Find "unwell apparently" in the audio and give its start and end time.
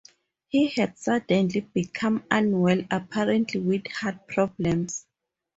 2.31-3.59